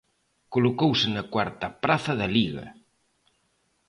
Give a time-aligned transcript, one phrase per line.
[0.53, 2.65] Colocouse na cuarta praza da Liga.